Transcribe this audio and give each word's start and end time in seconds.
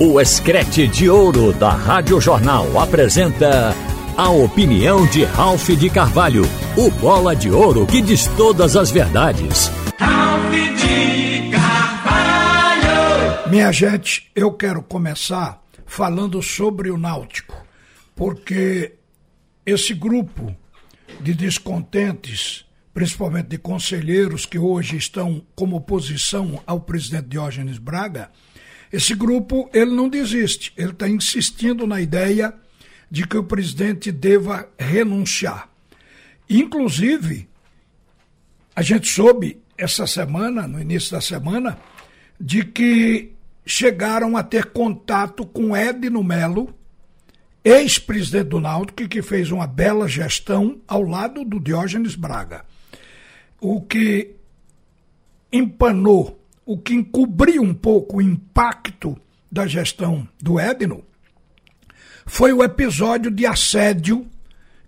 O 0.00 0.20
Escrete 0.20 0.86
de 0.86 1.10
Ouro 1.10 1.52
da 1.52 1.70
Rádio 1.70 2.20
Jornal 2.20 2.78
apresenta 2.78 3.74
a 4.16 4.30
opinião 4.30 5.04
de 5.08 5.24
Ralph 5.24 5.70
de 5.70 5.90
Carvalho, 5.90 6.44
o 6.76 6.88
bola 6.88 7.34
de 7.34 7.50
ouro 7.50 7.84
que 7.84 8.00
diz 8.00 8.28
todas 8.36 8.76
as 8.76 8.92
verdades. 8.92 9.66
Ralph 9.98 10.52
de 10.52 11.50
Carvalho! 11.50 13.50
Minha 13.50 13.72
gente, 13.72 14.30
eu 14.36 14.52
quero 14.52 14.84
começar 14.84 15.60
falando 15.84 16.40
sobre 16.44 16.92
o 16.92 16.96
Náutico, 16.96 17.60
porque 18.14 18.94
esse 19.66 19.94
grupo 19.94 20.54
de 21.20 21.34
descontentes, 21.34 22.64
principalmente 22.94 23.48
de 23.48 23.58
conselheiros 23.58 24.46
que 24.46 24.60
hoje 24.60 24.96
estão 24.96 25.42
como 25.56 25.74
oposição 25.74 26.62
ao 26.64 26.82
presidente 26.82 27.26
Diógenes 27.26 27.78
Braga, 27.78 28.30
esse 28.92 29.14
grupo 29.14 29.68
ele 29.72 29.94
não 29.94 30.08
desiste, 30.08 30.72
ele 30.76 30.92
está 30.92 31.08
insistindo 31.08 31.86
na 31.86 32.00
ideia 32.00 32.54
de 33.10 33.26
que 33.26 33.36
o 33.36 33.44
presidente 33.44 34.10
deva 34.10 34.68
renunciar. 34.78 35.68
Inclusive, 36.48 37.48
a 38.74 38.82
gente 38.82 39.08
soube 39.10 39.60
essa 39.76 40.06
semana, 40.06 40.66
no 40.66 40.80
início 40.80 41.12
da 41.12 41.20
semana, 41.20 41.78
de 42.40 42.64
que 42.64 43.32
chegaram 43.66 44.36
a 44.36 44.42
ter 44.42 44.66
contato 44.66 45.44
com 45.44 45.76
Edno 45.76 46.24
Melo, 46.24 46.74
ex-presidente 47.62 48.48
do 48.48 48.60
Náutico, 48.60 49.08
que 49.08 49.20
fez 49.20 49.50
uma 49.50 49.66
bela 49.66 50.08
gestão 50.08 50.80
ao 50.88 51.02
lado 51.02 51.44
do 51.44 51.60
Diógenes 51.60 52.14
Braga. 52.14 52.64
O 53.60 53.82
que 53.82 54.36
empanou 55.52 56.37
o 56.68 56.76
que 56.76 56.92
encobriu 56.92 57.62
um 57.62 57.72
pouco 57.72 58.18
o 58.18 58.22
impacto 58.22 59.18
da 59.50 59.66
gestão 59.66 60.28
do 60.38 60.60
Edno 60.60 61.02
foi 62.26 62.52
o 62.52 62.62
episódio 62.62 63.30
de 63.30 63.46
assédio 63.46 64.26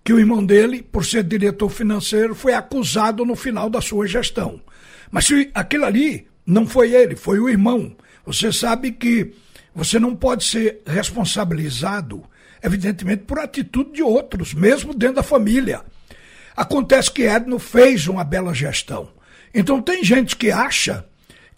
que 0.03 0.13
o 0.13 0.19
irmão 0.19 0.45
dele, 0.45 0.83
por 0.83 1.03
ser 1.03 1.23
diretor 1.23 1.69
financeiro, 1.69 2.35
foi 2.35 2.53
acusado 2.53 3.25
no 3.25 3.35
final 3.35 3.67
da 3.67 3.81
sua 3.81 4.05
gestão. 4.05 4.61
Mas 5.09 5.25
se 5.25 5.49
aquilo 5.55 5.85
ali 5.85 6.27
não 6.45 6.67
foi 6.67 6.93
ele, 6.93 7.15
foi 7.15 7.39
o 7.39 7.49
irmão. 7.49 7.95
Você 8.27 8.53
sabe 8.53 8.91
que 8.91 9.33
você 9.73 9.97
não 9.97 10.15
pode 10.15 10.43
ser 10.43 10.83
responsabilizado, 10.85 12.23
evidentemente, 12.61 13.23
por 13.23 13.39
atitude 13.39 13.93
de 13.93 14.03
outros, 14.03 14.53
mesmo 14.53 14.93
dentro 14.93 15.15
da 15.15 15.23
família. 15.23 15.81
Acontece 16.55 17.11
que 17.11 17.23
Edno 17.23 17.57
fez 17.57 18.07
uma 18.07 18.23
bela 18.23 18.53
gestão. 18.53 19.09
Então 19.51 19.81
tem 19.81 20.03
gente 20.03 20.35
que 20.37 20.51
acha 20.51 21.09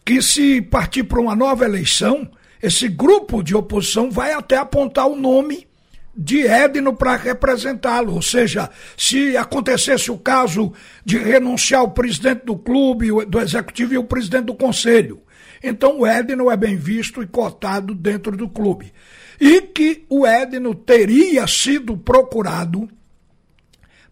que 0.06 0.22
se 0.22 0.62
partir 0.62 1.04
para 1.04 1.20
uma 1.20 1.36
nova 1.36 1.66
eleição, 1.66 2.30
esse 2.62 2.88
grupo 2.88 3.44
de 3.44 3.56
oposição 3.56 4.10
vai 4.10 4.34
até 4.34 4.58
apontar 4.58 5.08
o 5.08 5.16
nome 5.16 5.68
de 6.16 6.46
Edno 6.46 6.94
para 6.94 7.16
representá-lo. 7.16 8.14
Ou 8.14 8.22
seja, 8.22 8.70
se 8.98 9.36
acontecesse 9.36 10.12
o 10.12 10.18
caso 10.18 10.72
de 11.04 11.18
renunciar 11.18 11.84
o 11.84 11.92
presidente 11.92 12.46
do 12.46 12.56
clube, 12.56 13.26
do 13.26 13.40
executivo 13.40 13.94
e 13.94 13.98
o 13.98 14.04
presidente 14.04 14.46
do 14.46 14.56
conselho. 14.56 15.22
Então 15.62 16.00
o 16.00 16.08
Edno 16.08 16.52
é 16.52 16.58
bem 16.58 16.76
visto 16.76 17.24
e 17.24 17.28
cotado 17.28 17.96
dentro 17.96 18.36
do 18.36 18.50
clube. 18.50 18.94
E 19.40 19.62
que 19.62 20.06
o 20.10 20.28
Edno 20.28 20.76
teria 20.76 21.48
sido 21.48 21.98
procurado 21.98 22.90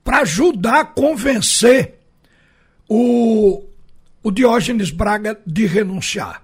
para 0.04 0.22
ajudar 0.22 0.80
a 0.80 0.86
convencer 0.86 2.00
o 2.90 3.64
o 4.24 4.32
Diógenes 4.32 4.92
Braga 4.92 5.40
de 5.46 5.66
renunciar. 5.66 6.44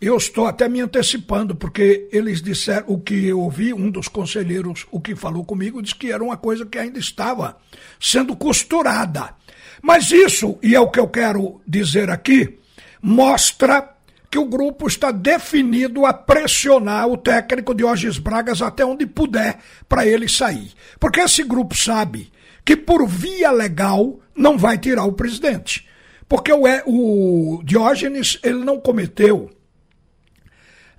Eu 0.00 0.16
estou 0.16 0.46
até 0.46 0.68
me 0.68 0.80
antecipando, 0.80 1.54
porque 1.54 2.08
eles 2.12 2.42
disseram 2.42 2.86
o 2.88 3.00
que 3.00 3.26
eu 3.26 3.40
ouvi, 3.40 3.72
um 3.72 3.90
dos 3.90 4.08
conselheiros, 4.08 4.86
o 4.90 5.00
que 5.00 5.14
falou 5.14 5.44
comigo, 5.44 5.80
disse 5.80 5.94
que 5.94 6.12
era 6.12 6.22
uma 6.22 6.36
coisa 6.36 6.66
que 6.66 6.76
ainda 6.76 6.98
estava 6.98 7.56
sendo 7.98 8.36
costurada. 8.36 9.34
Mas 9.80 10.10
isso, 10.10 10.58
e 10.62 10.74
é 10.74 10.80
o 10.80 10.90
que 10.90 11.00
eu 11.00 11.08
quero 11.08 11.60
dizer 11.66 12.10
aqui, 12.10 12.58
mostra 13.00 13.94
que 14.30 14.38
o 14.38 14.46
grupo 14.46 14.88
está 14.88 15.12
definido 15.12 16.04
a 16.04 16.12
pressionar 16.12 17.06
o 17.06 17.16
técnico 17.16 17.74
Diógenes 17.74 18.18
Bragas 18.18 18.60
até 18.60 18.84
onde 18.84 19.06
puder 19.06 19.58
para 19.88 20.04
ele 20.04 20.28
sair. 20.28 20.72
Porque 20.98 21.20
esse 21.20 21.44
grupo 21.44 21.74
sabe 21.76 22.32
que 22.64 22.76
por 22.76 23.06
via 23.06 23.52
legal 23.52 24.18
não 24.34 24.58
vai 24.58 24.76
tirar 24.76 25.04
o 25.04 25.12
presidente. 25.12 25.86
Porque 26.28 26.52
o, 26.52 26.64
o 26.86 27.62
Diógenes 27.62 28.38
ele 28.42 28.64
não 28.64 28.80
cometeu 28.80 29.50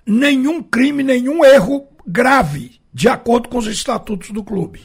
nenhum 0.06 0.62
crime, 0.62 1.02
nenhum 1.02 1.44
erro 1.44 1.88
grave, 2.06 2.80
de 2.92 3.08
acordo 3.08 3.48
com 3.48 3.58
os 3.58 3.66
estatutos 3.66 4.30
do 4.30 4.44
clube. 4.44 4.82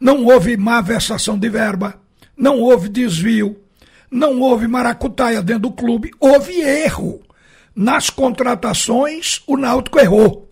Não 0.00 0.24
houve 0.24 0.56
má 0.56 0.80
versação 0.80 1.38
de 1.38 1.48
verba, 1.48 2.00
não 2.36 2.60
houve 2.60 2.88
desvio, 2.88 3.60
não 4.10 4.40
houve 4.40 4.66
maracutaia 4.66 5.42
dentro 5.42 5.62
do 5.62 5.72
clube, 5.72 6.10
houve 6.18 6.60
erro. 6.60 7.22
Nas 7.74 8.08
contratações, 8.08 9.42
o 9.46 9.56
Náutico 9.56 9.98
errou. 9.98 10.50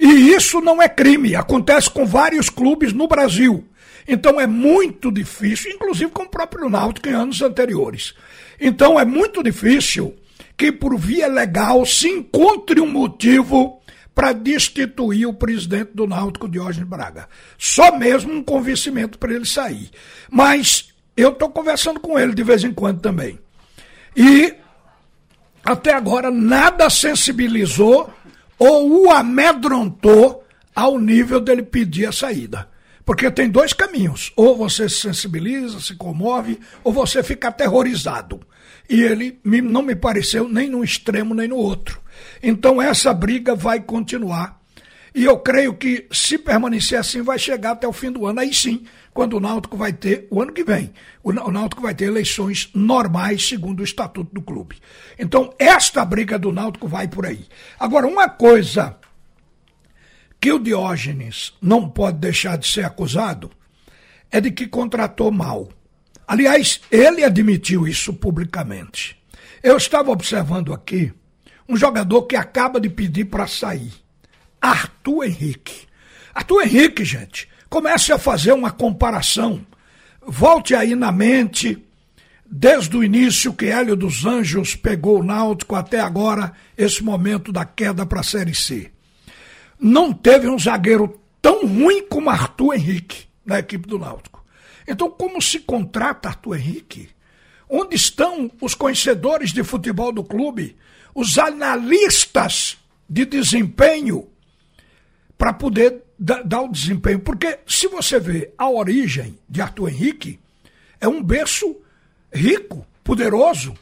E 0.00 0.32
isso 0.32 0.60
não 0.60 0.82
é 0.82 0.88
crime, 0.88 1.36
acontece 1.36 1.90
com 1.90 2.06
vários 2.06 2.48
clubes 2.48 2.92
no 2.92 3.06
Brasil. 3.06 3.64
Então 4.06 4.40
é 4.40 4.46
muito 4.46 5.10
difícil, 5.10 5.72
inclusive 5.72 6.10
com 6.10 6.24
o 6.24 6.28
próprio 6.28 6.68
Náutico 6.68 7.08
em 7.08 7.12
anos 7.12 7.40
anteriores. 7.40 8.14
Então 8.60 8.98
é 8.98 9.04
muito 9.04 9.42
difícil 9.42 10.14
que 10.56 10.70
por 10.70 10.96
via 10.98 11.26
legal 11.26 11.84
se 11.84 12.08
encontre 12.08 12.80
um 12.80 12.90
motivo 12.90 13.80
para 14.14 14.32
destituir 14.32 15.26
o 15.26 15.34
presidente 15.34 15.90
do 15.92 16.06
Náutico, 16.06 16.48
Diógenes 16.48 16.88
Braga. 16.88 17.28
Só 17.58 17.98
mesmo 17.98 18.32
um 18.32 18.42
convencimento 18.42 19.18
para 19.18 19.34
ele 19.34 19.44
sair. 19.44 19.90
Mas 20.30 20.94
eu 21.16 21.30
estou 21.30 21.50
conversando 21.50 21.98
com 21.98 22.18
ele 22.18 22.34
de 22.34 22.42
vez 22.42 22.62
em 22.62 22.72
quando 22.72 23.00
também. 23.00 23.38
E 24.16 24.54
até 25.64 25.92
agora 25.92 26.30
nada 26.30 26.88
sensibilizou 26.88 28.12
ou 28.58 29.06
o 29.06 29.10
amedrontou 29.10 30.44
ao 30.74 30.98
nível 30.98 31.40
dele 31.40 31.62
pedir 31.62 32.06
a 32.06 32.12
saída. 32.12 32.68
Porque 33.04 33.30
tem 33.30 33.50
dois 33.50 33.72
caminhos. 33.72 34.32
Ou 34.34 34.56
você 34.56 34.88
se 34.88 34.96
sensibiliza, 34.96 35.80
se 35.80 35.94
comove, 35.94 36.58
ou 36.82 36.92
você 36.92 37.22
fica 37.22 37.48
aterrorizado. 37.48 38.40
E 38.88 39.02
ele 39.02 39.38
não 39.44 39.82
me 39.82 39.94
pareceu 39.94 40.48
nem 40.48 40.68
no 40.68 40.82
extremo 40.82 41.34
nem 41.34 41.48
no 41.48 41.56
outro. 41.56 42.00
Então 42.42 42.80
essa 42.80 43.12
briga 43.12 43.54
vai 43.54 43.80
continuar. 43.80 44.62
E 45.14 45.24
eu 45.24 45.38
creio 45.38 45.74
que, 45.74 46.08
se 46.10 46.36
permanecer 46.36 46.98
assim, 46.98 47.22
vai 47.22 47.38
chegar 47.38 47.70
até 47.70 47.86
o 47.86 47.92
fim 47.92 48.10
do 48.10 48.26
ano. 48.26 48.40
Aí 48.40 48.52
sim, 48.52 48.84
quando 49.12 49.36
o 49.36 49.40
Náutico 49.40 49.76
vai 49.76 49.92
ter, 49.92 50.26
o 50.28 50.42
ano 50.42 50.52
que 50.52 50.64
vem, 50.64 50.92
o 51.22 51.32
Náutico 51.32 51.80
vai 51.80 51.94
ter 51.94 52.06
eleições 52.06 52.68
normais, 52.74 53.48
segundo 53.48 53.78
o 53.78 53.84
estatuto 53.84 54.34
do 54.34 54.42
clube. 54.42 54.76
Então, 55.16 55.54
esta 55.56 56.04
briga 56.04 56.36
do 56.36 56.50
Náutico 56.50 56.88
vai 56.88 57.06
por 57.06 57.26
aí. 57.26 57.46
Agora, 57.78 58.08
uma 58.08 58.28
coisa 58.28 58.96
que 60.44 60.52
o 60.52 60.58
Diógenes 60.58 61.54
não 61.58 61.88
pode 61.88 62.18
deixar 62.18 62.58
de 62.58 62.70
ser 62.70 62.84
acusado 62.84 63.50
é 64.30 64.42
de 64.42 64.50
que 64.50 64.66
contratou 64.66 65.32
mal. 65.32 65.70
Aliás, 66.28 66.82
ele 66.90 67.24
admitiu 67.24 67.88
isso 67.88 68.12
publicamente. 68.12 69.16
Eu 69.62 69.78
estava 69.78 70.10
observando 70.10 70.74
aqui 70.74 71.10
um 71.66 71.78
jogador 71.78 72.24
que 72.24 72.36
acaba 72.36 72.78
de 72.78 72.90
pedir 72.90 73.24
para 73.24 73.46
sair. 73.46 73.90
Arthur 74.60 75.24
Henrique. 75.24 75.86
Arthur 76.34 76.64
Henrique, 76.64 77.06
gente, 77.06 77.48
comece 77.70 78.12
a 78.12 78.18
fazer 78.18 78.52
uma 78.52 78.70
comparação. 78.70 79.66
Volte 80.26 80.74
aí 80.74 80.94
na 80.94 81.10
mente, 81.10 81.82
desde 82.44 82.94
o 82.94 83.02
início 83.02 83.54
que 83.54 83.64
Hélio 83.64 83.96
dos 83.96 84.26
Anjos 84.26 84.76
pegou 84.76 85.20
o 85.20 85.24
Náutico 85.24 85.74
até 85.74 86.00
agora, 86.00 86.52
esse 86.76 87.02
momento 87.02 87.50
da 87.50 87.64
queda 87.64 88.04
para 88.04 88.20
a 88.20 88.22
Série 88.22 88.54
C 88.54 88.92
não 89.78 90.12
teve 90.12 90.48
um 90.48 90.58
zagueiro 90.58 91.20
tão 91.40 91.66
ruim 91.66 92.06
como 92.06 92.30
Arthur 92.30 92.74
Henrique 92.74 93.26
na 93.44 93.58
equipe 93.58 93.86
do 93.86 93.98
Náutico. 93.98 94.44
Então, 94.86 95.10
como 95.10 95.40
se 95.40 95.60
contrata 95.60 96.28
Arthur 96.28 96.56
Henrique? 96.56 97.10
Onde 97.68 97.96
estão 97.96 98.50
os 98.60 98.74
conhecedores 98.74 99.52
de 99.52 99.62
futebol 99.62 100.12
do 100.12 100.22
clube, 100.22 100.76
os 101.14 101.38
analistas 101.38 102.76
de 103.08 103.24
desempenho 103.24 104.28
para 105.36 105.52
poder 105.52 106.02
dar 106.18 106.62
o 106.62 106.70
desempenho? 106.70 107.20
Porque 107.20 107.58
se 107.66 107.88
você 107.88 108.20
vê 108.20 108.52
a 108.56 108.68
origem 108.68 109.38
de 109.48 109.60
Arthur 109.60 109.88
Henrique, 109.88 110.38
é 111.00 111.08
um 111.08 111.22
berço 111.22 111.76
rico, 112.32 112.86
poderoso, 113.02 113.74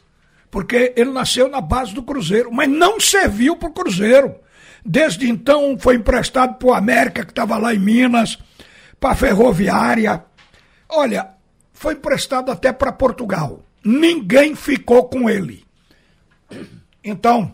porque 0.49 0.93
ele 0.95 1.11
nasceu 1.11 1.49
na 1.49 1.59
base 1.59 1.93
do 1.93 2.03
Cruzeiro, 2.03 2.51
mas 2.51 2.69
não 2.69 2.99
serviu 2.99 3.55
para 3.55 3.69
o 3.69 3.73
Cruzeiro. 3.73 4.35
Desde 4.85 5.29
então 5.29 5.77
foi 5.77 5.95
emprestado 5.95 6.55
para 6.55 6.67
o 6.67 6.73
América, 6.73 7.23
que 7.23 7.31
estava 7.31 7.57
lá 7.57 7.73
em 7.73 7.79
Minas, 7.79 8.37
para 8.99 9.11
a 9.11 9.15
Ferroviária. 9.15 10.23
Olha, 10.89 11.29
foi 11.71 11.93
emprestado 11.93 12.51
até 12.51 12.73
para 12.73 12.91
Portugal. 12.91 13.63
Ninguém 13.83 14.55
ficou 14.55 15.05
com 15.07 15.29
ele. 15.29 15.65
Então, 17.03 17.51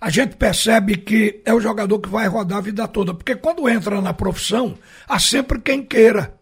a 0.00 0.10
gente 0.10 0.36
percebe 0.36 0.96
que 0.96 1.40
é 1.44 1.54
o 1.54 1.60
jogador 1.60 1.98
que 2.00 2.08
vai 2.08 2.26
rodar 2.26 2.58
a 2.58 2.60
vida 2.60 2.86
toda. 2.88 3.14
Porque 3.14 3.36
quando 3.36 3.68
entra 3.68 4.00
na 4.00 4.12
profissão, 4.12 4.76
há 5.08 5.18
sempre 5.18 5.60
quem 5.60 5.82
queira. 5.82 6.34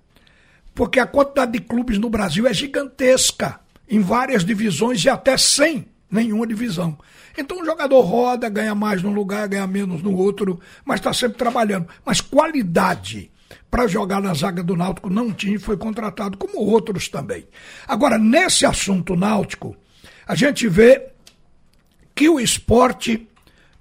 Porque 0.75 0.99
a 0.99 1.07
quantidade 1.07 1.53
de 1.53 1.61
clubes 1.61 1.99
no 1.99 2.09
Brasil 2.09 2.47
é 2.47 2.55
gigantesca, 2.55 3.61
em 3.89 4.01
várias 4.01 4.45
divisões 4.45 5.05
e 5.05 5.11
até 5.11 5.37
sem 5.37 5.92
nenhuma 6.13 6.47
divisão. 6.47 6.97
Então 7.37 7.63
o 7.63 7.65
jogador 7.65 8.03
roda, 8.03 8.49
ganha 8.51 8.75
mais 8.75 9.03
num 9.03 9.13
lugar, 9.13 9.49
ganha 9.49 9.67
menos 9.67 10.03
no 10.03 10.15
outro, 10.15 10.61
mas 10.85 11.01
está 11.01 11.13
sempre 11.15 11.39
trabalhando. 11.39 11.89
Mas 12.05 12.21
qualidade 12.21 13.31
para 13.71 13.87
jogar 13.87 14.21
na 14.21 14.35
zaga 14.35 14.63
do 14.63 14.77
Náutico 14.77 15.09
não 15.09 15.33
tinha 15.33 15.57
e 15.57 15.59
foi 15.59 15.77
contratado, 15.77 16.37
como 16.37 16.61
outros 16.61 17.09
também. 17.09 17.47
Agora, 17.89 18.19
nesse 18.19 18.67
assunto 18.67 19.17
náutico, 19.17 19.75
a 20.27 20.35
gente 20.35 20.69
vê 20.69 21.09
que 22.15 22.29
o 22.29 22.39
esporte 22.39 23.27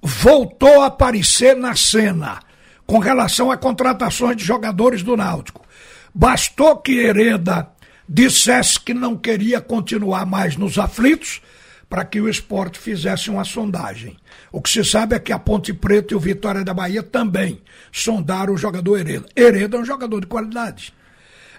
voltou 0.02 0.82
a 0.82 0.88
aparecer 0.88 1.56
na 1.56 1.76
cena 1.76 2.40
com 2.88 3.00
relação 3.00 3.52
a 3.52 3.58
contratações 3.58 4.36
de 4.38 4.44
jogadores 4.44 5.04
do 5.04 5.16
Náutico. 5.16 5.66
Bastou 6.14 6.78
que 6.78 6.98
Hereda 6.98 7.70
dissesse 8.08 8.80
que 8.80 8.94
não 8.94 9.16
queria 9.16 9.62
continuar 9.62 10.26
mais 10.26 10.58
nos 10.58 10.78
aflitos 10.78 11.42
para 11.92 12.06
que 12.06 12.22
o 12.22 12.30
esporte 12.30 12.80
fizesse 12.80 13.30
uma 13.30 13.44
sondagem. 13.44 14.16
O 14.50 14.62
que 14.62 14.70
se 14.70 14.82
sabe 14.82 15.14
é 15.14 15.20
que 15.20 15.34
a 15.34 15.38
Ponte 15.38 15.74
Preta 15.74 16.14
e 16.14 16.16
o 16.16 16.22
Vitória 16.22 16.64
da 16.64 16.74
Bahia 16.74 17.04
também 17.04 17.62
sondaram 17.92 18.54
o 18.54 18.58
jogador 18.58 18.98
Hereda. 18.98 19.28
Hereda 19.36 19.76
é 19.76 19.80
um 19.82 19.84
jogador 19.84 20.22
de 20.22 20.28
qualidade. 20.28 20.94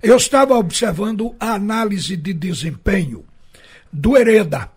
Eu 0.02 0.16
estava 0.16 0.54
observando 0.54 1.36
a 1.38 1.52
análise 1.52 2.16
de 2.16 2.32
desempenho 2.32 3.26
do 3.92 4.16
Hereda 4.16 4.70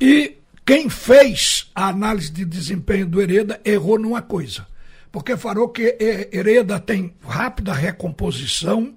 e 0.00 0.38
quem 0.64 0.88
fez 0.88 1.70
a 1.74 1.88
análise 1.88 2.32
de 2.32 2.46
desempenho 2.46 3.06
do 3.06 3.20
Hereda 3.20 3.60
errou 3.66 3.98
numa 3.98 4.22
coisa. 4.22 4.66
Porque 5.12 5.36
falou 5.36 5.68
que 5.68 5.94
Hereda 6.32 6.80
tem 6.80 7.12
rápida 7.20 7.74
recomposição 7.74 8.94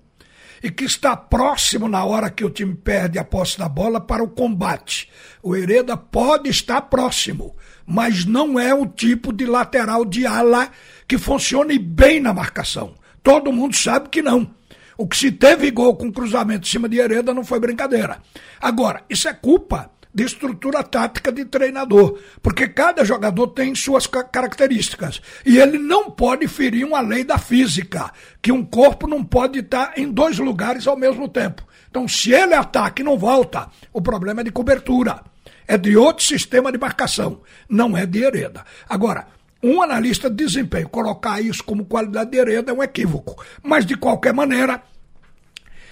e 0.63 0.69
que 0.69 0.83
está 0.83 1.15
próximo 1.15 1.87
na 1.87 2.03
hora 2.03 2.29
que 2.29 2.43
o 2.43 2.49
time 2.49 2.75
perde 2.75 3.17
a 3.17 3.23
posse 3.23 3.57
da 3.57 3.69
bola 3.69 3.99
para 3.99 4.23
o 4.23 4.29
combate. 4.29 5.09
O 5.41 5.55
Hereda 5.55 5.95
pode 5.95 6.49
estar 6.49 6.81
próximo, 6.83 7.55
mas 7.85 8.25
não 8.25 8.59
é 8.59 8.73
o 8.73 8.85
tipo 8.85 9.31
de 9.31 9.45
lateral 9.45 10.03
de 10.05 10.25
ala 10.25 10.69
que 11.07 11.17
funcione 11.17 11.79
bem 11.79 12.19
na 12.19 12.33
marcação. 12.33 12.95
Todo 13.23 13.53
mundo 13.53 13.75
sabe 13.75 14.09
que 14.09 14.21
não. 14.21 14.53
O 14.97 15.07
que 15.07 15.15
se 15.15 15.31
teve 15.31 15.71
gol 15.71 15.95
com 15.95 16.11
cruzamento 16.11 16.67
em 16.67 16.71
cima 16.71 16.89
de 16.89 16.97
Hereda 16.97 17.33
não 17.33 17.45
foi 17.45 17.59
brincadeira. 17.59 18.21
Agora, 18.59 19.03
isso 19.09 19.29
é 19.29 19.33
culpa 19.33 19.89
de 20.13 20.23
estrutura 20.23 20.83
tática 20.83 21.31
de 21.31 21.45
treinador, 21.45 22.19
porque 22.41 22.67
cada 22.67 23.05
jogador 23.05 23.47
tem 23.49 23.75
suas 23.75 24.07
características 24.07 25.21
e 25.45 25.57
ele 25.59 25.77
não 25.77 26.09
pode 26.09 26.47
ferir 26.47 26.85
uma 26.85 26.99
lei 26.99 27.23
da 27.23 27.37
física, 27.37 28.11
que 28.41 28.51
um 28.51 28.65
corpo 28.65 29.07
não 29.07 29.23
pode 29.23 29.59
estar 29.59 29.93
em 29.97 30.11
dois 30.11 30.39
lugares 30.39 30.87
ao 30.87 30.97
mesmo 30.97 31.27
tempo. 31.29 31.63
Então, 31.89 32.07
se 32.07 32.31
ele 32.31 32.53
ataca 32.53 33.01
e 33.01 33.05
não 33.05 33.17
volta, 33.17 33.69
o 33.93 34.01
problema 34.01 34.41
é 34.41 34.43
de 34.43 34.51
cobertura, 34.51 35.21
é 35.67 35.77
de 35.77 35.95
outro 35.95 36.25
sistema 36.25 36.71
de 36.71 36.77
marcação, 36.77 37.41
não 37.67 37.95
é 37.95 38.05
de 38.05 38.23
hereda. 38.23 38.65
Agora, 38.87 39.27
um 39.61 39.81
analista 39.81 40.29
de 40.29 40.43
desempenho 40.43 40.89
colocar 40.89 41.41
isso 41.41 41.63
como 41.63 41.85
qualidade 41.85 42.31
de 42.31 42.37
hereda 42.37 42.71
é 42.71 42.73
um 42.73 42.81
equívoco, 42.81 43.43
mas 43.61 43.85
de 43.85 43.95
qualquer 43.95 44.33
maneira, 44.33 44.81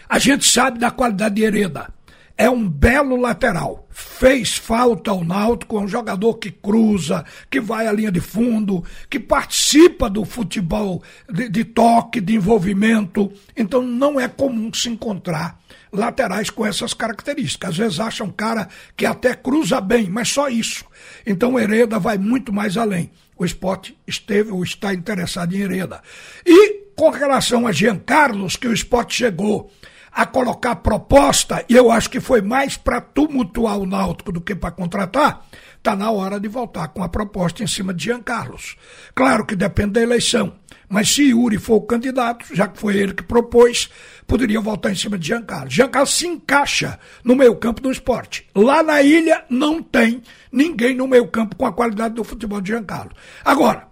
a 0.10 0.18
gente 0.18 0.46
sabe 0.50 0.80
da 0.80 0.90
qualidade 0.90 1.36
de 1.36 1.44
hereda 1.44 1.97
é 2.38 2.50
um 2.50 2.70
belo 2.70 3.16
lateral. 3.16 3.88
Fez 3.90 4.56
falta 4.56 5.10
ao 5.10 5.24
Náutico, 5.24 5.78
é 5.78 5.82
um 5.82 5.88
jogador 5.88 6.36
que 6.36 6.52
cruza, 6.52 7.26
que 7.50 7.60
vai 7.60 7.88
à 7.88 7.92
linha 7.92 8.12
de 8.12 8.20
fundo, 8.20 8.84
que 9.10 9.20
participa 9.20 10.08
do 10.08 10.24
futebol 10.24 11.02
de, 11.28 11.50
de 11.50 11.66
toque, 11.66 12.22
de 12.22 12.36
envolvimento. 12.36 13.32
Então 13.56 13.82
não 13.82 14.20
é 14.20 14.28
comum 14.28 14.72
se 14.72 14.88
encontrar 14.88 15.60
laterais 15.92 16.52
com 16.52 16.64
essas 16.64 16.94
características. 16.94 17.72
Às 17.72 17.78
vezes 17.78 18.00
acham 18.00 18.28
um 18.28 18.32
cara 18.32 18.68
que 18.96 19.06
até 19.06 19.34
cruza 19.34 19.82
bem, 19.82 20.08
mas 20.08 20.30
só 20.30 20.48
isso. 20.48 20.86
Então 21.26 21.54
o 21.54 21.60
Hereda 21.60 21.98
vai 21.98 22.20
muito 22.20 22.54
mais 22.54 22.78
além. 22.78 23.10
O 23.36 23.46
esporte 23.46 23.98
esteve 24.06 24.52
ou 24.52 24.64
está 24.64 24.94
interessado 24.94 25.56
em 25.56 25.62
Hereda. 25.62 26.02
E 26.46 26.88
com 26.96 27.10
relação 27.10 27.66
a 27.66 27.72
Jean 27.72 27.98
Carlos, 27.98 28.56
que 28.56 28.68
o 28.68 28.74
esporte 28.74 29.16
chegou 29.16 29.72
a 30.18 30.26
colocar 30.26 30.78
proposta, 30.78 31.64
e 31.70 31.76
eu 31.76 31.92
acho 31.92 32.10
que 32.10 32.20
foi 32.20 32.42
mais 32.42 32.76
para 32.76 33.00
tumultuar 33.00 33.78
o 33.78 33.86
Náutico 33.86 34.32
do 34.32 34.42
que 34.42 34.56
para 34.56 34.72
contratar, 34.72 35.46
está 35.78 35.96
na 35.96 36.10
hora 36.10 36.40
de 36.40 36.48
voltar 36.48 36.88
com 36.88 37.04
a 37.04 37.08
proposta 37.08 37.64
em 37.64 37.68
cima 37.68 37.94
de 37.94 38.06
Jean 38.06 38.20
Carlos. 38.24 38.78
Claro 39.14 39.46
que 39.46 39.56
depende 39.56 39.92
da 39.92 40.02
eleição, 40.02 40.56
mas 40.90 41.08
se 41.08 41.22
Yuri 41.22 41.60
for 41.60 41.76
o 41.76 41.82
candidato, 41.82 42.48
já 42.52 42.68
que 42.68 42.80
foi 42.80 42.98
ele 42.98 43.14
que 43.14 43.22
propôs, 43.22 43.92
poderia 44.26 44.60
voltar 44.60 44.90
em 44.92 44.96
cima 44.96 45.20
de 45.20 45.28
Jean 45.28 45.44
Carlos. 45.44 45.72
Jean 45.72 45.88
Carlos 45.88 46.16
se 46.16 46.26
encaixa 46.26 46.98
no 47.24 47.36
meio 47.36 47.56
campo 47.56 47.80
do 47.80 47.92
esporte. 47.92 48.48
Lá 48.56 48.82
na 48.82 49.04
ilha 49.04 49.46
não 49.52 49.84
tem 49.84 50.24
ninguém 50.52 50.96
no 50.96 51.08
meio 51.08 51.28
campo 51.28 51.56
com 51.56 51.68
a 51.68 51.72
qualidade 51.72 52.16
do 52.16 52.24
futebol 52.24 52.60
de 52.60 52.72
Jean 52.72 52.84
Carlos. 52.84 53.14
Agora, 53.46 53.88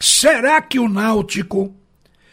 será 0.00 0.62
que 0.62 0.78
o 0.78 0.88
Náutico 0.88 1.76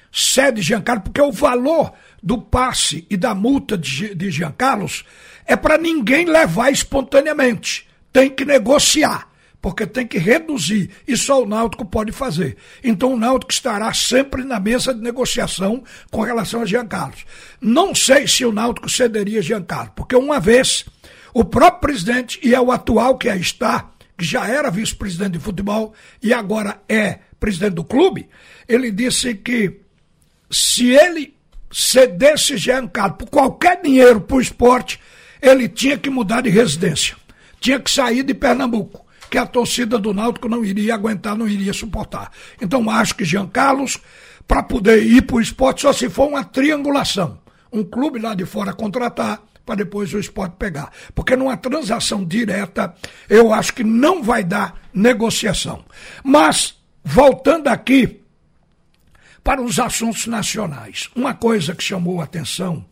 cede 0.09 0.61
Jean 0.61 0.81
Carlos? 0.81 1.03
Porque 1.03 1.21
o 1.21 1.33
valor 1.33 1.91
do 2.23 2.37
passe 2.37 3.05
e 3.09 3.17
da 3.17 3.35
multa 3.35 3.77
de, 3.77 4.15
de 4.15 4.31
Jean 4.31 4.53
Carlos 4.53 5.03
é 5.45 5.57
para 5.57 5.77
ninguém 5.77 6.25
levar 6.25 6.71
espontaneamente. 6.71 7.85
Tem 8.13 8.29
que 8.29 8.45
negociar, 8.45 9.27
porque 9.61 9.85
tem 9.85 10.07
que 10.07 10.17
reduzir. 10.17 10.89
E 11.05 11.17
só 11.17 11.43
o 11.43 11.45
Náutico 11.45 11.83
pode 11.83 12.13
fazer. 12.13 12.55
Então 12.81 13.13
o 13.13 13.19
Náutico 13.19 13.51
estará 13.51 13.93
sempre 13.93 14.45
na 14.45 14.57
mesa 14.57 14.93
de 14.93 15.01
negociação 15.01 15.83
com 16.09 16.21
relação 16.21 16.61
a 16.61 16.65
Jean 16.65 16.87
Carlos. 16.87 17.25
Não 17.59 17.93
sei 17.93 18.25
se 18.25 18.45
o 18.45 18.53
Náutico 18.53 18.89
cederia 18.89 19.41
Jean 19.41 19.63
Carlos, 19.63 19.91
porque 19.93 20.15
uma 20.15 20.39
vez 20.39 20.85
o 21.33 21.43
próprio 21.43 21.81
presidente, 21.81 22.39
e 22.41 22.55
é 22.55 22.61
o 22.61 22.71
atual 22.71 23.17
que 23.17 23.27
aí 23.27 23.41
está, 23.41 23.89
que 24.17 24.23
já 24.23 24.47
era 24.47 24.71
vice-presidente 24.71 25.31
de 25.31 25.39
futebol 25.39 25.93
e 26.21 26.31
agora 26.31 26.81
é 26.87 27.19
presidente 27.37 27.73
do 27.73 27.83
clube, 27.83 28.29
ele 28.67 28.91
disse 28.91 29.33
que 29.33 29.81
se 30.49 30.91
ele 30.91 31.35
cedesse 31.73 32.55
Jean 32.55 32.87
Carlos 32.87 33.17
por 33.17 33.29
qualquer 33.29 33.81
dinheiro 33.81 34.21
para 34.21 34.37
o 34.37 34.41
esporte, 34.41 34.99
ele 35.41 35.67
tinha 35.67 35.97
que 35.97 36.09
mudar 36.09 36.41
de 36.41 36.49
residência. 36.49 37.17
Tinha 37.59 37.79
que 37.79 37.89
sair 37.89 38.23
de 38.23 38.33
Pernambuco, 38.33 39.05
que 39.29 39.37
a 39.37 39.45
torcida 39.45 39.97
do 39.97 40.13
Náutico 40.13 40.47
não 40.47 40.63
iria 40.63 40.93
aguentar, 40.93 41.35
não 41.35 41.47
iria 41.47 41.73
suportar. 41.73 42.31
Então 42.61 42.89
acho 42.89 43.15
que 43.15 43.25
Jean 43.25 43.47
Carlos, 43.47 43.97
para 44.47 44.61
poder 44.61 45.03
ir 45.03 45.23
para 45.23 45.37
o 45.37 45.41
esporte, 45.41 45.81
só 45.81 45.91
se 45.91 46.09
for 46.09 46.27
uma 46.27 46.43
triangulação. 46.43 47.39
Um 47.71 47.83
clube 47.83 48.19
lá 48.19 48.35
de 48.35 48.45
fora 48.45 48.73
contratar, 48.73 49.41
para 49.65 49.75
depois 49.75 50.13
o 50.13 50.19
esporte 50.19 50.55
pegar. 50.59 50.91
Porque 51.15 51.35
numa 51.35 51.57
transação 51.57 52.23
direta, 52.23 52.93
eu 53.27 53.51
acho 53.51 53.73
que 53.73 53.83
não 53.83 54.21
vai 54.21 54.43
dar 54.43 54.79
negociação. 54.93 55.83
Mas, 56.23 56.75
voltando 57.03 57.69
aqui 57.69 58.22
para 59.43 59.61
os 59.61 59.79
assuntos 59.79 60.25
nacionais. 60.27 61.09
Uma 61.15 61.33
coisa 61.33 61.75
que 61.75 61.83
chamou 61.83 62.21
a 62.21 62.23
atenção, 62.23 62.85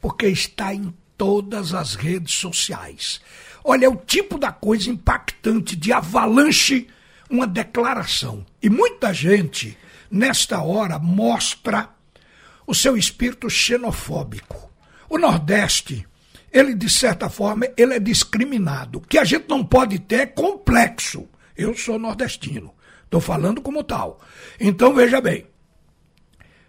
porque 0.00 0.26
está 0.26 0.72
em 0.72 0.94
todas 1.16 1.74
as 1.74 1.94
redes 1.94 2.34
sociais. 2.34 3.20
Olha, 3.64 3.86
é 3.86 3.88
o 3.88 3.96
tipo 3.96 4.38
da 4.38 4.52
coisa 4.52 4.88
impactante 4.88 5.74
de 5.74 5.92
avalanche, 5.92 6.86
uma 7.28 7.46
declaração. 7.46 8.46
E 8.62 8.70
muita 8.70 9.12
gente, 9.12 9.76
nesta 10.10 10.62
hora, 10.62 10.98
mostra 10.98 11.90
o 12.66 12.74
seu 12.74 12.96
espírito 12.96 13.50
xenofóbico. 13.50 14.70
O 15.08 15.18
Nordeste, 15.18 16.06
ele 16.52 16.74
de 16.74 16.88
certa 16.88 17.28
forma, 17.28 17.66
ele 17.76 17.94
é 17.94 18.00
discriminado. 18.00 18.98
O 18.98 19.00
que 19.02 19.18
a 19.18 19.24
gente 19.24 19.48
não 19.48 19.64
pode 19.64 19.98
ter 19.98 20.20
é 20.20 20.26
complexo. 20.26 21.28
Eu 21.56 21.74
sou 21.74 21.98
nordestino, 21.98 22.74
estou 23.04 23.20
falando 23.20 23.62
como 23.62 23.82
tal. 23.82 24.20
Então 24.60 24.94
veja 24.94 25.20
bem, 25.20 25.46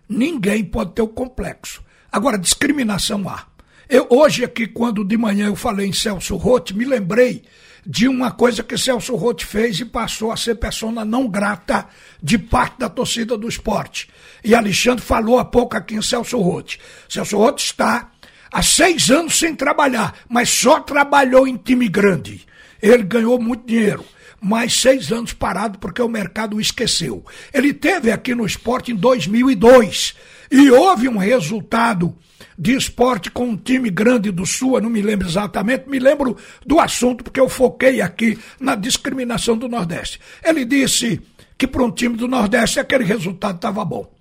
Ninguém 0.07 0.63
pode 0.63 0.93
ter 0.93 1.01
o 1.01 1.07
complexo. 1.07 1.83
Agora, 2.11 2.37
discriminação 2.37 3.27
há. 3.27 3.45
Eu, 3.89 4.07
hoje 4.09 4.43
aqui, 4.43 4.67
quando 4.67 5.03
de 5.03 5.17
manhã 5.17 5.47
eu 5.47 5.55
falei 5.55 5.87
em 5.87 5.93
Celso 5.93 6.35
Rotti, 6.35 6.75
me 6.75 6.85
lembrei 6.85 7.43
de 7.85 8.05
uma 8.05 8.31
coisa 8.31 8.61
que 8.61 8.77
Celso 8.77 9.15
Rotti 9.15 9.45
fez 9.45 9.79
e 9.79 9.85
passou 9.85 10.29
a 10.29 10.35
ser 10.35 10.55
persona 10.55 11.05
não 11.05 11.25
grata 11.25 11.87
de 12.21 12.37
parte 12.37 12.79
da 12.79 12.89
torcida 12.89 13.37
do 13.37 13.47
esporte. 13.47 14.09
E 14.43 14.53
Alexandre 14.53 15.03
falou 15.03 15.39
há 15.39 15.45
pouco 15.45 15.77
aqui 15.77 15.95
em 15.95 16.01
Celso 16.01 16.37
Rotti. 16.37 16.79
Celso 17.07 17.37
Rotti 17.37 17.63
está 17.63 18.11
há 18.51 18.61
seis 18.61 19.09
anos 19.09 19.39
sem 19.39 19.55
trabalhar, 19.55 20.15
mas 20.27 20.49
só 20.49 20.81
trabalhou 20.81 21.47
em 21.47 21.55
time 21.55 21.87
grande. 21.87 22.45
Ele 22.81 23.03
ganhou 23.03 23.39
muito 23.39 23.65
dinheiro. 23.65 24.03
Mais 24.41 24.79
seis 24.79 25.11
anos 25.11 25.33
parado 25.33 25.79
porque 25.79 26.01
o 26.01 26.07
mercado 26.07 26.57
o 26.57 26.61
esqueceu. 26.61 27.25
Ele 27.53 27.73
teve 27.73 28.11
aqui 28.11 28.35
no 28.35 28.45
esporte 28.45 28.91
em 28.91 28.95
2002 28.95 30.15
e 30.51 30.69
houve 30.69 31.09
um 31.09 31.17
resultado 31.17 32.15
de 32.57 32.75
esporte 32.75 33.29
com 33.29 33.49
um 33.49 33.57
time 33.57 33.89
grande 33.89 34.31
do 34.31 34.45
Sul, 34.45 34.75
eu 34.75 34.81
não 34.81 34.89
me 34.89 35.01
lembro 35.01 35.27
exatamente, 35.27 35.87
me 35.87 35.99
lembro 35.99 36.35
do 36.65 36.79
assunto 36.79 37.23
porque 37.23 37.39
eu 37.39 37.47
foquei 37.47 38.01
aqui 38.01 38.37
na 38.59 38.75
discriminação 38.75 39.55
do 39.57 39.69
Nordeste. 39.69 40.19
Ele 40.43 40.65
disse 40.65 41.21
que 41.57 41.67
para 41.67 41.83
um 41.83 41.91
time 41.91 42.15
do 42.15 42.27
Nordeste 42.27 42.79
aquele 42.79 43.03
resultado 43.03 43.57
estava 43.57 43.85
bom. 43.85 44.11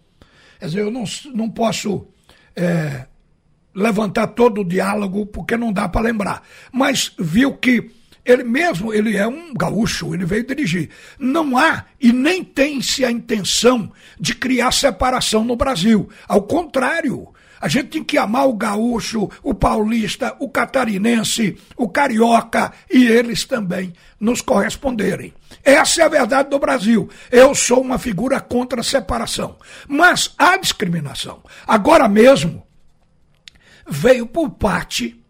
Quer 0.59 0.67
dizer, 0.67 0.81
eu 0.81 0.91
não, 0.91 1.05
não 1.35 1.51
posso 1.51 2.07
é, 2.55 3.07
levantar 3.75 4.29
todo 4.29 4.63
o 4.63 4.65
diálogo 4.65 5.27
porque 5.27 5.57
não 5.57 5.73
dá 5.73 5.89
para 5.89 6.03
lembrar, 6.03 6.43
mas 6.73 7.13
viu 7.19 7.55
que 7.55 7.91
ele 8.27 8.43
mesmo, 8.43 8.93
ele 8.93 9.17
é 9.17 9.27
um 9.27 9.55
gaúcho, 9.55 10.13
ele 10.13 10.25
veio 10.25 10.45
dirigir. 10.45 10.91
Não 11.19 11.57
há 11.57 11.85
e 12.01 12.13
nem 12.13 12.43
tem-se 12.43 13.05
a 13.05 13.11
intenção 13.11 13.93
de 14.19 14.35
criar 14.35 14.73
separação 14.73 15.45
no 15.45 15.55
Brasil. 15.55 16.09
Ao 16.27 16.43
contrário, 16.43 17.33
a 17.61 17.69
gente 17.69 17.89
tem 17.89 18.05
que 18.05 18.19
amar 18.19 18.49
o 18.49 18.55
gaúcho, 18.55 19.31
o 19.43 19.55
paulista, 19.55 20.35
o 20.41 20.49
catarinense, 20.49 21.57
o 21.77 21.89
carioca 21.89 22.73
e 22.91 23.07
eles 23.07 23.45
também 23.45 23.93
nos 24.19 24.41
corresponderem. 24.41 25.33
Essa 25.63 26.03
é 26.03 26.05
a 26.05 26.09
verdade 26.09 26.51
do 26.51 26.59
Brasil. 26.59 27.09
Eu 27.31 27.55
sou 27.55 27.81
uma 27.81 27.99
figura 27.99 28.41
contra 28.41 28.81
a 28.81 28.85
separação. 28.85 29.57
Mas 29.87 30.35
a 30.37 30.57
discriminação, 30.57 31.43
agora 31.67 32.09
mesmo, 32.09 32.67
veio 33.89 34.27
por 34.27 34.51
parte 34.51 35.23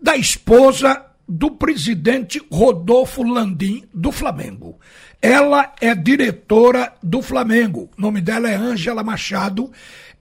da 0.00 0.16
esposa 0.16 1.07
do 1.28 1.50
presidente 1.50 2.40
Rodolfo 2.50 3.22
Landim, 3.22 3.84
do 3.92 4.10
Flamengo. 4.10 4.78
Ela 5.20 5.74
é 5.80 5.94
diretora 5.94 6.94
do 7.02 7.20
Flamengo. 7.20 7.90
O 7.96 8.00
nome 8.00 8.20
dela 8.20 8.48
é 8.48 8.54
Ângela 8.54 9.04
Machado. 9.04 9.70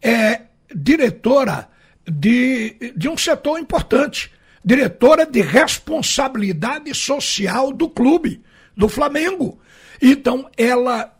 É 0.02 0.42
diretora 0.76 1.70
de, 2.06 2.94
de 2.96 3.08
um 3.08 3.18
setor 3.18 3.58
importante, 3.58 4.32
diretora 4.64 5.26
de 5.26 5.42
responsabilidade 5.42 6.94
social 6.94 7.72
do 7.72 7.88
clube, 7.88 8.42
do 8.76 8.90
Flamengo. 8.90 9.60
Então, 10.02 10.50
ela, 10.58 11.14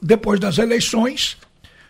depois 0.00 0.38
das 0.38 0.58
eleições, 0.58 1.36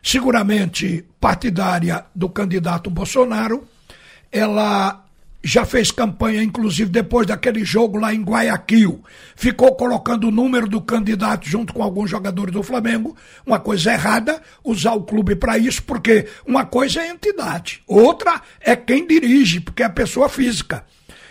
seguramente 0.02 1.04
partidária 1.20 2.04
do 2.14 2.28
candidato 2.28 2.88
Bolsonaro, 2.88 3.68
ela 4.30 5.04
já 5.42 5.64
fez 5.64 5.90
campanha, 5.90 6.42
inclusive 6.42 6.90
depois 6.90 7.26
daquele 7.26 7.64
jogo 7.64 7.98
lá 7.98 8.14
em 8.14 8.22
Guayaquil. 8.22 9.02
Ficou 9.34 9.74
colocando 9.74 10.28
o 10.28 10.30
número 10.30 10.68
do 10.68 10.80
candidato 10.80 11.48
junto 11.48 11.72
com 11.72 11.82
alguns 11.82 12.10
jogadores 12.10 12.52
do 12.52 12.62
Flamengo. 12.62 13.16
Uma 13.44 13.58
coisa 13.58 13.92
errada, 13.92 14.40
usar 14.62 14.92
o 14.92 15.02
clube 15.02 15.34
para 15.34 15.58
isso, 15.58 15.82
porque 15.82 16.28
uma 16.46 16.64
coisa 16.64 17.02
é 17.02 17.08
entidade, 17.08 17.82
outra 17.86 18.40
é 18.60 18.76
quem 18.76 19.06
dirige, 19.06 19.60
porque 19.60 19.82
é 19.82 19.88
pessoa 19.88 20.28
física. 20.28 20.84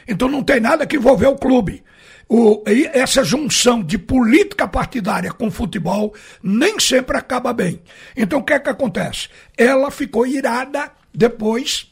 Então 0.07 0.27
não 0.27 0.43
tem 0.43 0.59
nada 0.59 0.85
que 0.85 0.97
envolver 0.97 1.27
o 1.27 1.37
clube. 1.37 1.83
O, 2.27 2.63
essa 2.93 3.25
junção 3.25 3.83
de 3.83 3.97
política 3.97 4.65
partidária 4.65 5.33
com 5.33 5.51
futebol 5.51 6.13
nem 6.41 6.79
sempre 6.79 7.17
acaba 7.17 7.51
bem. 7.51 7.81
Então 8.15 8.39
o 8.39 8.43
que 8.43 8.53
é 8.53 8.59
que 8.59 8.69
acontece? 8.69 9.27
Ela 9.57 9.91
ficou 9.91 10.25
irada 10.25 10.91
depois 11.13 11.90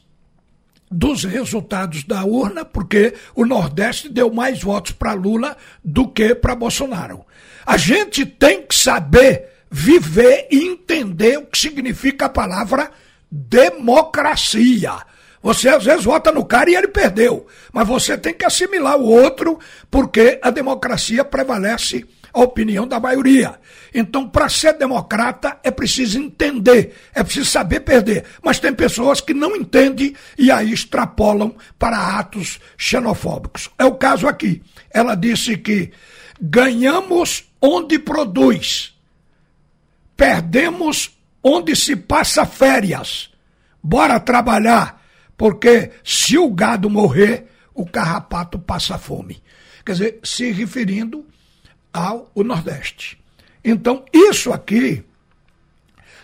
dos 0.90 1.24
resultados 1.24 2.02
da 2.02 2.24
urna, 2.24 2.64
porque 2.64 3.14
o 3.34 3.46
Nordeste 3.46 4.08
deu 4.08 4.32
mais 4.32 4.62
votos 4.62 4.92
para 4.92 5.12
Lula 5.12 5.56
do 5.84 6.08
que 6.08 6.34
para 6.34 6.56
Bolsonaro. 6.56 7.24
A 7.64 7.76
gente 7.76 8.26
tem 8.26 8.66
que 8.66 8.74
saber 8.74 9.50
viver 9.70 10.48
e 10.50 10.66
entender 10.66 11.38
o 11.38 11.46
que 11.46 11.58
significa 11.58 12.26
a 12.26 12.30
palavra 12.30 12.90
democracia. 13.30 14.92
Você 15.42 15.68
às 15.68 15.84
vezes 15.84 16.04
vota 16.04 16.32
no 16.32 16.44
cara 16.44 16.68
e 16.68 16.74
ele 16.74 16.88
perdeu, 16.88 17.46
mas 17.72 17.86
você 17.86 18.18
tem 18.18 18.34
que 18.34 18.44
assimilar 18.44 18.98
o 18.98 19.04
outro, 19.04 19.58
porque 19.90 20.38
a 20.42 20.50
democracia 20.50 21.24
prevalece 21.24 22.04
a 22.32 22.40
opinião 22.40 22.86
da 22.86 23.00
maioria. 23.00 23.58
Então, 23.94 24.28
para 24.28 24.48
ser 24.48 24.74
democrata, 24.74 25.58
é 25.62 25.70
preciso 25.70 26.18
entender, 26.18 26.94
é 27.14 27.22
preciso 27.22 27.50
saber 27.50 27.80
perder. 27.80 28.24
Mas 28.42 28.58
tem 28.58 28.72
pessoas 28.72 29.20
que 29.20 29.34
não 29.34 29.56
entendem 29.56 30.14
e 30.38 30.50
aí 30.50 30.72
extrapolam 30.72 31.54
para 31.78 32.18
atos 32.18 32.60
xenofóbicos. 32.76 33.70
É 33.78 33.84
o 33.84 33.94
caso 33.94 34.28
aqui. 34.28 34.62
Ela 34.92 35.14
disse 35.14 35.56
que 35.56 35.90
ganhamos 36.40 37.44
onde 37.60 37.98
produz, 37.98 38.94
perdemos 40.16 41.18
onde 41.42 41.74
se 41.76 41.96
passa 41.96 42.46
férias. 42.46 43.30
Bora 43.82 44.20
trabalhar, 44.20 45.02
porque 45.36 45.90
se 46.04 46.38
o 46.38 46.50
gado 46.50 46.90
morrer, 46.90 47.46
o 47.74 47.86
carrapato 47.86 48.58
passa 48.58 48.98
fome. 48.98 49.42
Quer 49.84 49.92
dizer, 49.92 50.20
se 50.22 50.50
referindo 50.52 51.26
ao 51.92 52.30
Nordeste. 52.34 53.18
Então, 53.64 54.04
isso 54.12 54.52
aqui 54.52 55.04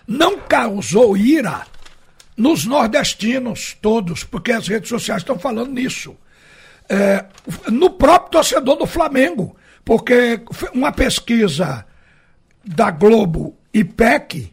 não 0.07 0.39
causou 0.39 1.17
ira 1.17 1.67
nos 2.37 2.65
nordestinos 2.65 3.77
todos, 3.81 4.23
porque 4.23 4.53
as 4.53 4.69
redes 4.69 4.89
sociais 4.89 5.23
estão 5.23 5.39
falando 5.39 5.73
nisso. 5.73 6.17
É, 6.89 7.25
no 7.71 7.91
próprio 7.91 8.31
torcedor 8.33 8.77
do 8.77 8.87
Flamengo, 8.87 9.57
porque 9.85 10.41
uma 10.73 10.93
pesquisa 10.93 11.85
da 12.65 12.91
Globo 12.91 13.57
e 13.73 13.83
PEC 13.83 14.53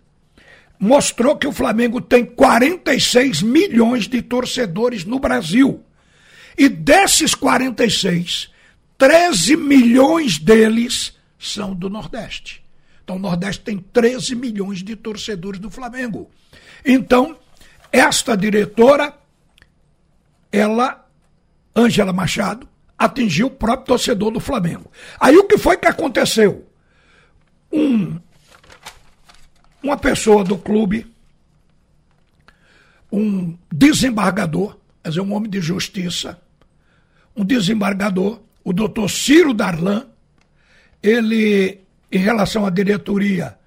mostrou 0.79 1.35
que 1.37 1.47
o 1.47 1.51
Flamengo 1.51 2.01
tem 2.01 2.25
46 2.25 3.41
milhões 3.41 4.07
de 4.07 4.21
torcedores 4.21 5.05
no 5.05 5.19
Brasil. 5.19 5.83
E 6.57 6.67
desses 6.67 7.33
46, 7.33 8.51
13 9.03 9.57
milhões 9.57 10.39
deles 10.39 11.13
são 11.37 11.75
do 11.75 11.89
Nordeste. 11.89 12.63
Então, 13.03 13.17
o 13.17 13.19
Nordeste 13.19 13.61
tem 13.61 13.77
13 13.77 14.33
milhões 14.33 14.81
de 14.81 14.95
torcedores 14.95 15.59
do 15.59 15.69
Flamengo. 15.69 16.31
Então, 16.85 17.37
esta 17.91 18.37
diretora, 18.37 19.13
ela, 20.49 21.05
Ângela 21.75 22.13
Machado, 22.13 22.65
atingiu 22.97 23.47
o 23.47 23.51
próprio 23.51 23.87
torcedor 23.87 24.31
do 24.31 24.39
Flamengo. 24.39 24.89
Aí 25.19 25.35
o 25.35 25.43
que 25.49 25.57
foi 25.57 25.75
que 25.75 25.87
aconteceu? 25.87 26.65
Um, 27.73 28.17
uma 29.83 29.97
pessoa 29.97 30.45
do 30.45 30.57
clube, 30.57 31.13
um 33.11 33.57
desembargador, 33.69 34.77
quer 35.03 35.09
dizer, 35.09 35.19
um 35.19 35.33
homem 35.33 35.49
de 35.49 35.59
justiça, 35.59 36.41
um 37.35 37.43
desembargador, 37.43 38.39
o 38.63 38.71
doutor 38.71 39.09
Ciro 39.09 39.53
Darlan, 39.53 40.07
ele, 41.01 41.81
em 42.11 42.19
relação 42.19 42.65
à 42.65 42.69
diretoria 42.69 43.57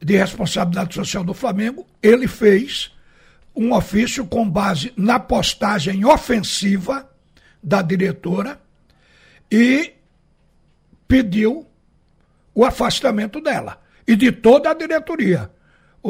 de 0.00 0.16
responsabilidade 0.16 0.94
social 0.94 1.24
do 1.24 1.34
Flamengo, 1.34 1.86
ele 2.02 2.28
fez 2.28 2.92
um 3.54 3.74
ofício 3.74 4.24
com 4.24 4.48
base 4.48 4.92
na 4.96 5.18
postagem 5.18 6.04
ofensiva 6.04 7.10
da 7.60 7.82
diretora 7.82 8.60
e 9.50 9.92
pediu 11.08 11.66
o 12.54 12.64
afastamento 12.64 13.40
dela 13.40 13.80
e 14.06 14.14
de 14.14 14.30
toda 14.30 14.70
a 14.70 14.74
diretoria. 14.74 15.50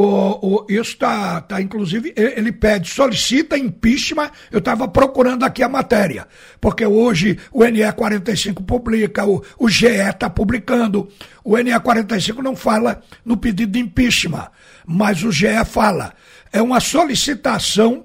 O, 0.00 0.61
o, 0.61 0.67
isso 0.69 0.93
está, 0.93 1.40
tá, 1.40 1.61
inclusive, 1.61 2.14
ele 2.14 2.52
pede, 2.52 2.88
solicita 2.88 3.59
impeachment. 3.59 4.31
Eu 4.49 4.61
estava 4.61 4.87
procurando 4.87 5.45
aqui 5.45 5.61
a 5.61 5.69
matéria, 5.69 6.28
porque 6.61 6.87
hoje 6.87 7.37
o 7.50 7.64
NE 7.64 7.93
45 7.93 8.62
publica, 8.62 9.26
o, 9.26 9.43
o 9.59 9.69
GE 9.69 9.87
está 9.87 10.31
publicando. 10.31 11.11
O 11.43 11.59
NE 11.59 11.76
45 11.81 12.40
não 12.40 12.55
fala 12.55 13.02
no 13.25 13.37
pedido 13.37 13.73
de 13.73 13.81
impeachment, 13.81 14.47
mas 14.87 15.25
o 15.25 15.33
GE 15.33 15.64
fala. 15.67 16.14
É 16.52 16.62
uma 16.62 16.78
solicitação 16.78 18.05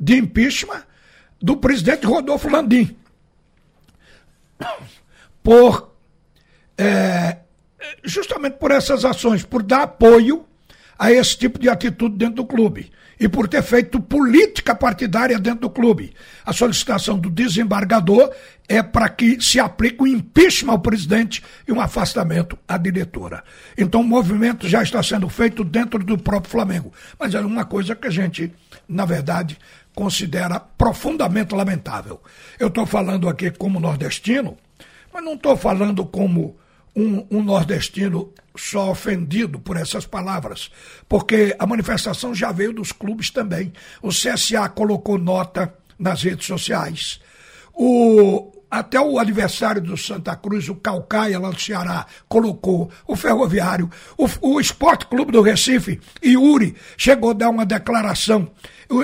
de 0.00 0.16
impeachment 0.16 0.82
do 1.42 1.58
presidente 1.58 2.06
Rodolfo 2.06 2.48
Landim. 2.48 2.96
Por. 5.42 5.94
É, 6.78 7.36
justamente 8.02 8.54
por 8.54 8.70
essas 8.70 9.04
ações, 9.04 9.44
por 9.44 9.62
dar 9.62 9.82
apoio 9.82 10.46
a 10.98 11.12
esse 11.12 11.36
tipo 11.36 11.58
de 11.58 11.68
atitude 11.68 12.16
dentro 12.16 12.36
do 12.36 12.46
clube 12.46 12.90
e 13.18 13.28
por 13.28 13.48
ter 13.48 13.62
feito 13.62 14.00
política 14.00 14.74
partidária 14.74 15.38
dentro 15.38 15.60
do 15.60 15.70
clube. 15.70 16.12
A 16.44 16.52
solicitação 16.52 17.18
do 17.18 17.30
desembargador 17.30 18.30
é 18.68 18.82
para 18.82 19.08
que 19.08 19.40
se 19.40 19.60
aplique 19.60 20.02
o 20.02 20.04
um 20.04 20.06
impeachment 20.06 20.72
ao 20.72 20.78
presidente 20.78 21.42
e 21.66 21.72
um 21.72 21.80
afastamento 21.80 22.58
à 22.66 22.76
diretora. 22.76 23.44
Então 23.76 24.00
o 24.00 24.04
movimento 24.04 24.68
já 24.68 24.82
está 24.82 25.02
sendo 25.02 25.28
feito 25.28 25.62
dentro 25.64 25.98
do 26.02 26.18
próprio 26.18 26.50
Flamengo. 26.50 26.92
Mas 27.18 27.34
é 27.34 27.40
uma 27.40 27.64
coisa 27.64 27.94
que 27.94 28.08
a 28.08 28.10
gente, 28.10 28.52
na 28.88 29.04
verdade, 29.04 29.58
considera 29.94 30.58
profundamente 30.58 31.54
lamentável. 31.54 32.20
Eu 32.58 32.68
estou 32.68 32.86
falando 32.86 33.28
aqui 33.28 33.50
como 33.50 33.78
nordestino, 33.78 34.56
mas 35.12 35.24
não 35.24 35.34
estou 35.34 35.56
falando 35.56 36.04
como 36.04 36.56
um, 36.94 37.26
um 37.30 37.42
nordestino 37.42 38.32
só 38.56 38.90
ofendido 38.90 39.58
por 39.58 39.76
essas 39.76 40.06
palavras, 40.06 40.70
porque 41.08 41.54
a 41.58 41.66
manifestação 41.66 42.34
já 42.34 42.52
veio 42.52 42.72
dos 42.72 42.92
clubes 42.92 43.30
também. 43.30 43.72
O 44.00 44.10
CSA 44.10 44.68
colocou 44.68 45.18
nota 45.18 45.74
nas 45.98 46.22
redes 46.22 46.46
sociais. 46.46 47.20
O, 47.72 48.52
até 48.70 49.00
o 49.00 49.18
aniversário 49.18 49.82
do 49.82 49.96
Santa 49.96 50.36
Cruz, 50.36 50.68
o 50.68 50.76
Calcaia, 50.76 51.38
lá 51.38 51.50
do 51.50 51.60
Ceará, 51.60 52.06
colocou, 52.28 52.90
o 53.06 53.16
Ferroviário, 53.16 53.90
o, 54.16 54.28
o 54.40 54.60
Esporte 54.60 55.06
Clube 55.06 55.32
do 55.32 55.42
Recife, 55.42 56.00
Yuri, 56.24 56.76
chegou 56.96 57.30
a 57.30 57.34
dar 57.34 57.50
uma 57.50 57.66
declaração 57.66 58.50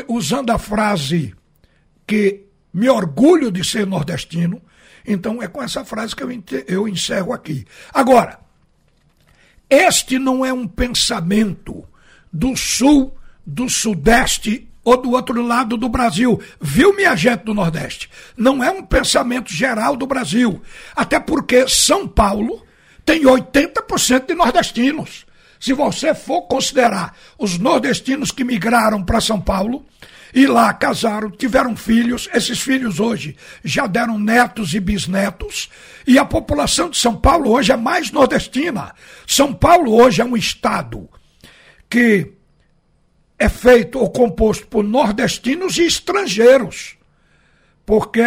usando 0.09 0.50
a 0.50 0.59
frase 0.59 1.35
que 2.06 2.47
me 2.73 2.88
orgulho 2.88 3.50
de 3.50 3.64
ser 3.64 3.87
nordestino. 3.87 4.62
Então 5.07 5.42
é 5.42 5.49
com 5.49 5.62
essa 5.62 5.85
frase 5.85 6.14
que 6.14 6.23
eu, 6.23 6.30
eu 6.66 6.88
encerro 6.88 7.33
aqui. 7.33 7.66
Agora, 7.92 8.38
este 9.69 10.19
não 10.19 10.45
é 10.45 10.52
um 10.52 10.66
pensamento 10.66 11.85
do 12.33 12.57
sul, 12.57 13.16
do 13.47 13.69
sudeste 13.69 14.69
ou 14.85 14.97
do 14.97 15.11
outro 15.12 15.42
lado 15.42 15.76
do 15.76 15.88
Brasil. 15.88 16.40
Viu, 16.61 16.95
minha 16.95 17.14
gente 17.14 17.45
do 17.45 17.54
Nordeste? 17.54 18.11
Não 18.37 18.62
é 18.62 18.71
um 18.71 18.83
pensamento 18.83 19.52
geral 19.52 19.97
do 19.97 20.07
Brasil. 20.07 20.62
Até 20.97 21.21
porque 21.21 21.69
São 21.69 22.09
Paulo 22.09 22.64
tem 23.04 23.23
80% 23.23 24.26
de 24.26 24.35
nordestinos. 24.35 25.26
Se 25.59 25.73
você 25.75 26.14
for 26.14 26.42
considerar 26.42 27.14
os 27.38 27.59
nordestinos 27.59 28.33
que 28.33 28.42
migraram 28.42 29.04
para 29.04 29.21
São 29.21 29.40
Paulo 29.40 29.85
e 30.34 30.46
lá 30.46 30.72
casaram, 30.72 31.30
tiveram 31.30 31.76
filhos, 31.76 32.28
esses 32.32 32.60
filhos 32.60 33.00
hoje 33.00 33.37
já 33.64 33.87
deram 33.87 34.18
netos 34.18 34.75
e 34.75 34.80
bisnetos, 34.80 35.70
e 36.06 36.18
a 36.18 36.25
população 36.25 36.90
de 36.90 36.96
São 36.96 37.16
Paulo 37.16 37.50
hoje 37.50 37.72
é 37.72 37.76
mais 37.76 38.10
nordestina. 38.10 38.94
São 39.26 39.52
Paulo 39.52 39.94
hoje 39.94 40.22
é 40.22 40.25
um 40.25 40.37
estado 40.37 41.08
que 41.88 42.32
é 43.38 43.49
feito 43.49 43.99
ou 43.99 44.10
composto 44.10 44.66
por 44.66 44.84
nordestinos 44.84 45.78
e 45.78 45.87
estrangeiros, 45.87 46.96
porque 47.84 48.20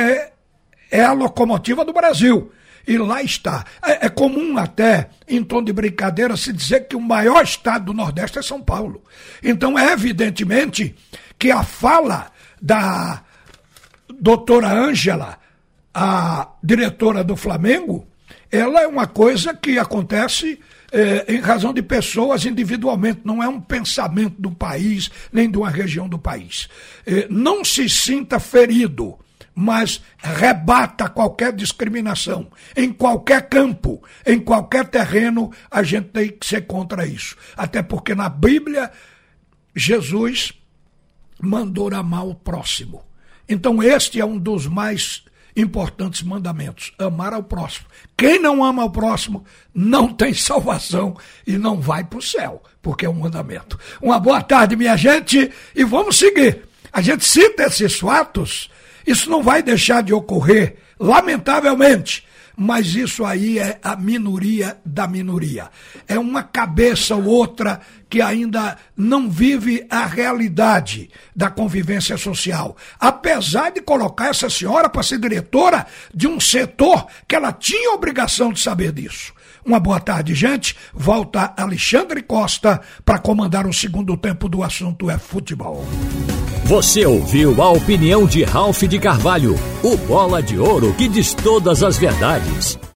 é 0.92 1.04
a 1.04 1.14
locomotiva 1.14 1.86
do 1.86 1.94
Brasil. 1.94 2.52
E 2.86 2.98
lá 2.98 3.22
está. 3.24 3.66
É, 3.82 4.08
é, 4.08 4.10
comum 4.10 4.58
até, 4.58 5.10
em 5.28 5.42
tom 5.42 5.64
de 5.64 5.72
brincadeira, 5.72 6.36
se 6.36 6.52
dizer 6.52 6.82
que 6.88 6.96
o 6.96 7.02
maior 7.02 7.42
estado 7.44 7.86
do 7.86 7.94
Nordeste 7.94 8.40
é 8.40 8.42
São 8.42 8.62
Paulo. 8.62 9.02
Então 9.42 9.80
é 9.80 9.94
evidentemente 9.94 10.94
que 11.44 11.52
a 11.52 11.62
fala 11.62 12.32
da 12.62 13.22
doutora 14.18 14.72
Ângela, 14.72 15.38
a 15.94 16.54
diretora 16.64 17.22
do 17.22 17.36
Flamengo, 17.36 18.08
ela 18.50 18.82
é 18.82 18.88
uma 18.88 19.08
coisa 19.08 19.54
que 19.54 19.78
acontece 19.78 20.58
é, 20.90 21.26
em 21.28 21.42
razão 21.42 21.74
de 21.74 21.82
pessoas 21.82 22.46
individualmente, 22.46 23.24
não 23.26 23.44
é 23.44 23.48
um 23.50 23.60
pensamento 23.60 24.42
do 24.42 24.52
país, 24.52 25.12
nem 25.34 25.52
de 25.52 25.58
uma 25.58 25.70
região 25.70 26.08
do 26.08 26.18
país. 26.18 26.70
É, 27.06 27.28
não 27.30 27.66
se 27.66 27.90
sinta 27.90 28.40
ferido, 28.40 29.20
mas 29.54 30.02
rebata 30.18 31.10
qualquer 31.10 31.52
discriminação. 31.52 32.48
Em 32.74 32.90
qualquer 32.90 33.50
campo, 33.50 34.02
em 34.26 34.40
qualquer 34.40 34.86
terreno, 34.86 35.52
a 35.70 35.84
gente 35.84 36.08
tem 36.08 36.30
que 36.30 36.46
ser 36.46 36.62
contra 36.62 37.06
isso. 37.06 37.36
Até 37.58 37.84
porque 37.84 38.16
na 38.16 38.30
Bíblia, 38.30 38.90
Jesus 39.76 40.54
mandou 41.44 41.94
amar 41.94 42.26
o 42.26 42.36
próximo. 42.36 43.04
Então, 43.48 43.84
este 43.84 44.20
é 44.20 44.26
um 44.26 44.38
dos 44.38 44.66
mais 44.66 45.24
importantes 45.56 46.24
mandamentos: 46.24 46.94
amar 46.98 47.34
ao 47.34 47.44
próximo. 47.44 47.86
Quem 48.18 48.40
não 48.40 48.64
ama 48.64 48.84
ao 48.84 48.90
próximo 48.90 49.44
não 49.74 50.12
tem 50.12 50.34
salvação 50.36 51.18
e 51.46 51.58
não 51.58 51.80
vai 51.80 52.04
para 52.04 52.20
o 52.20 52.22
céu, 52.22 52.62
porque 52.82 53.06
é 53.06 53.10
um 53.10 53.14
mandamento. 53.14 53.80
Uma 54.02 54.20
boa 54.20 54.42
tarde, 54.42 54.76
minha 54.76 54.96
gente, 54.96 55.52
e 55.76 55.84
vamos 55.84 56.18
seguir. 56.18 56.64
A 56.92 57.02
gente 57.02 57.26
cita 57.26 57.64
esses 57.64 58.00
fatos, 58.00 58.70
isso 59.06 59.30
não 59.30 59.42
vai 59.42 59.64
deixar 59.64 60.04
de 60.04 60.14
ocorrer, 60.14 60.78
lamentavelmente 61.00 62.24
mas 62.56 62.96
isso 62.96 63.26
aí 63.26 63.60
é 63.60 63.80
a 63.84 63.96
minoria 63.96 64.78
da 64.86 65.08
minoria. 65.08 65.70
É 66.08 66.20
uma 66.20 66.44
cabeça 66.44 67.16
ou 67.16 67.26
outra 67.26 67.82
que 68.10 68.22
ainda 68.22 68.78
não 68.96 69.30
vive 69.30 69.86
a 69.90 70.06
realidade 70.06 71.10
da 71.36 71.50
convivência 71.50 72.16
social. 72.18 72.78
Apesar 73.00 73.72
de 73.72 73.82
colocar 73.82 74.28
essa 74.28 74.50
senhora 74.50 74.88
para 74.88 75.02
ser 75.02 75.20
diretora 75.20 75.88
de 76.14 76.28
um 76.28 76.40
setor 76.40 77.08
que 77.28 77.36
ela 77.36 77.52
tinha 77.52 77.94
obrigação 77.94 78.54
de 78.54 78.60
saber 78.60 78.92
disso. 78.92 79.34
Uma 79.66 79.80
boa 79.80 80.00
tarde, 80.00 80.34
gente. 80.36 80.76
Volta 80.94 81.54
Alexandre 81.58 82.22
Costa 82.22 82.82
para 83.06 83.20
comandar 83.20 83.66
o 83.66 83.74
segundo 83.74 84.18
tempo 84.18 84.50
do 84.50 84.64
assunto 84.64 85.10
é 85.10 85.18
futebol. 85.18 85.86
Você 86.66 87.06
ouviu 87.06 87.62
a 87.62 87.72
opinião 87.72 88.26
de 88.26 88.44
Ralph 88.44 88.84
de 88.84 89.00
Carvalho, 89.00 89.56
o 89.84 89.98
bola 89.98 90.42
de 90.42 90.58
ouro 90.58 90.94
que 90.94 91.08
diz 91.08 91.34
todas 91.34 91.84
as 91.84 91.98
verdades. 91.98 92.80